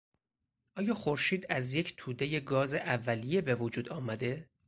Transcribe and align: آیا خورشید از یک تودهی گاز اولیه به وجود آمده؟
آیا 0.75 0.93
خورشید 0.93 1.45
از 1.49 1.73
یک 1.73 1.93
تودهی 1.97 2.39
گاز 2.41 2.73
اولیه 2.73 3.41
به 3.41 3.55
وجود 3.55 3.89
آمده؟ 3.89 4.49